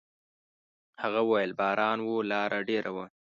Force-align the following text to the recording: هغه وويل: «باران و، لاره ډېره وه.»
هغه 1.01 1.21
وويل: 1.27 1.51
«باران 1.59 1.99
و، 2.05 2.09
لاره 2.31 2.59
ډېره 2.69 2.91
وه.» 2.95 3.05